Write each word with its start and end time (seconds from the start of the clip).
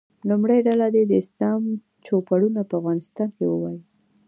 لومړۍ 0.29 0.59
ډله 0.67 0.87
دې 0.95 1.03
د 1.07 1.11
اسلام 1.23 1.61
چوپړونه 2.05 2.61
په 2.69 2.73
افغانستان 2.79 3.29
کې 3.37 3.45
ووایي. 3.47 3.81